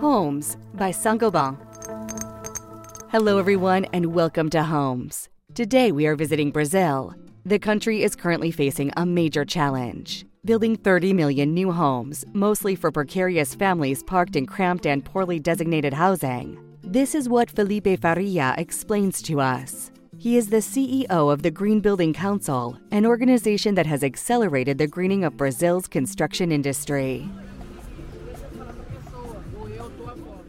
[0.00, 1.56] Homes by Saint-Gobain.
[3.10, 5.28] Hello, everyone, and welcome to Homes.
[5.54, 7.14] Today we are visiting Brazil.
[7.44, 12.92] The country is currently facing a major challenge building 30 million new homes, mostly for
[12.92, 16.58] precarious families parked in cramped and poorly designated housing.
[16.82, 19.90] This is what Felipe Faria explains to us.
[20.18, 24.86] He is the CEO of the Green Building Council, an organization that has accelerated the
[24.86, 27.28] greening of Brazil's construction industry.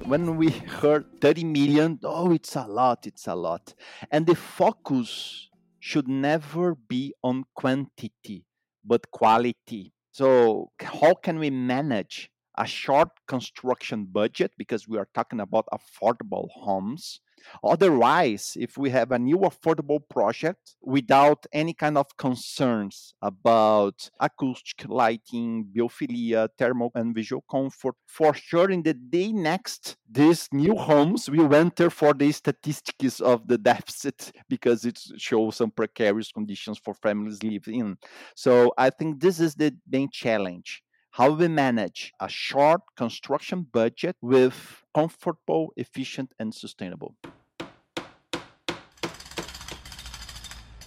[0.08, 3.74] When we heard 30 million, oh, it's a lot, it's a lot.
[4.12, 8.46] And the focus should never be on quantity,
[8.84, 9.94] but quality.
[10.12, 16.50] So, how can we manage a short construction budget because we are talking about affordable
[16.52, 17.20] homes
[17.64, 24.88] Otherwise, if we have a new affordable project without any kind of concerns about acoustic
[24.88, 31.30] lighting, biophilia, thermal and visual comfort, for sure in the day next, these new homes
[31.30, 36.94] will enter for the statistics of the deficit because it shows some precarious conditions for
[36.94, 37.98] families live in.
[38.36, 40.84] So I think this is the main challenge
[41.16, 47.16] how we manage a short construction budget with comfortable, efficient, and sustainable.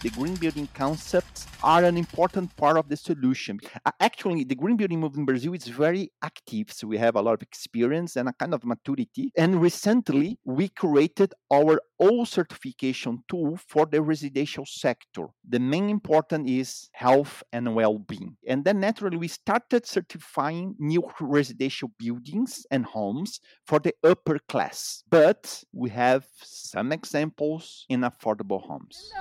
[0.00, 3.58] the green building concepts are an important part of the solution.
[4.00, 7.34] Actually, the green building movement in Brazil is very active, so we have a lot
[7.34, 9.32] of experience and a kind of maturity.
[9.36, 15.26] And recently, we created our own certification tool for the residential sector.
[15.48, 18.36] The main important is health and well-being.
[18.46, 25.02] And then naturally, we started certifying new residential buildings and homes for the upper class.
[25.08, 29.12] But we have some examples in affordable homes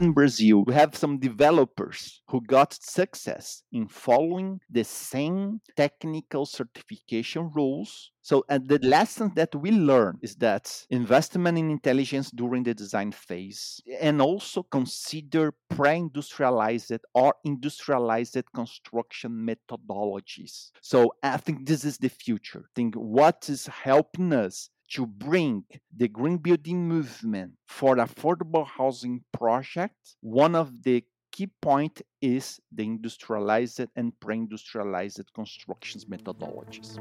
[0.00, 7.50] in Brazil, we have some developers who got success in following the same technical certification
[7.54, 8.10] rules.
[8.22, 13.12] So, and the lesson that we learn is that investment in intelligence during the design
[13.12, 20.70] phase and also consider pre industrialized or industrialized construction methodologies.
[20.80, 22.64] So, I think this is the future.
[22.66, 25.64] I think what is helping us to bring
[25.96, 32.82] the green building movement for affordable housing projects, one of the key point is the
[32.82, 36.98] industrialized and pre-industrialized constructions methodologies.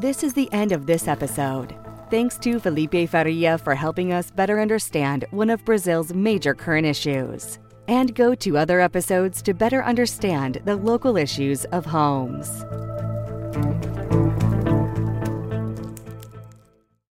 [0.00, 1.76] This is the end of this episode.
[2.10, 7.58] Thanks to Felipe Faria for helping us better understand one of Brazil's major current issues.
[7.88, 12.64] And go to other episodes to better understand the local issues of homes.